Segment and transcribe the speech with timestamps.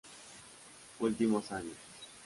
[0.99, 1.77] Últimos años.